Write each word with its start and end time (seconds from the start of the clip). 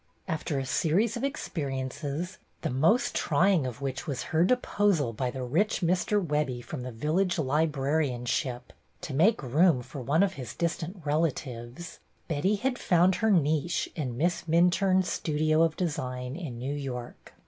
After 0.27 0.57
a 0.57 0.65
series 0.65 1.15
of 1.15 1.21
experi 1.21 1.79
ences, 1.79 2.37
the 2.63 2.71
most 2.71 3.13
trying 3.13 3.67
of 3.67 3.81
which 3.83 4.07
was 4.07 4.23
her 4.33 4.43
deposal 4.43 5.13
by 5.13 5.29
the 5.29 5.43
rich 5.43 5.81
Mr. 5.81 6.19
Webbie 6.25 6.63
from 6.65 6.81
the 6.81 6.91
village 6.91 7.37
libra 7.37 7.99
rianship 8.03 8.61
to 9.01 9.13
make 9.13 9.43
room 9.43 9.83
for 9.83 10.01
one 10.01 10.23
of 10.23 10.33
his 10.33 10.55
distant 10.55 11.03
relatives, 11.05 11.99
Betty 12.27 12.55
had 12.55 12.79
found 12.79 13.17
her 13.17 13.29
niche 13.29 13.89
in 13.95 14.17
Miss 14.17 14.45
Minturne's 14.47 15.07
Studio 15.07 15.61
of 15.61 15.77
Design, 15.77 16.35
in 16.35 16.57
New 16.57 16.73
York. 16.73 17.33